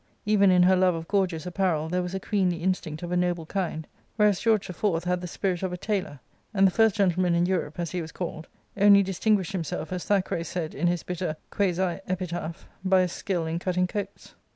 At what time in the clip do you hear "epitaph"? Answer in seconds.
12.07-12.67